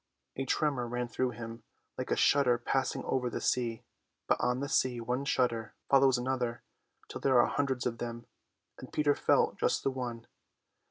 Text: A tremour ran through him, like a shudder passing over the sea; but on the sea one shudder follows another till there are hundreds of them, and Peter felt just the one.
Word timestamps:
A 0.35 0.45
tremour 0.45 0.87
ran 0.87 1.07
through 1.07 1.29
him, 1.29 1.61
like 1.95 2.09
a 2.09 2.15
shudder 2.15 2.57
passing 2.57 3.03
over 3.05 3.29
the 3.29 3.39
sea; 3.39 3.83
but 4.27 4.39
on 4.41 4.59
the 4.59 4.67
sea 4.67 4.99
one 4.99 5.25
shudder 5.25 5.75
follows 5.91 6.17
another 6.17 6.63
till 7.07 7.21
there 7.21 7.39
are 7.39 7.45
hundreds 7.45 7.85
of 7.85 7.99
them, 7.99 8.25
and 8.79 8.91
Peter 8.91 9.13
felt 9.13 9.59
just 9.59 9.83
the 9.83 9.91
one. 9.91 10.25